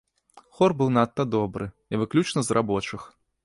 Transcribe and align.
Хор 0.59 0.73
быў 0.79 0.89
надта 0.95 1.23
добры, 1.35 1.69
і 1.93 2.03
выключна 2.05 2.39
з 2.49 2.61
рабочых. 2.61 3.01